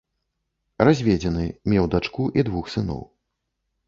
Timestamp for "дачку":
1.97-2.23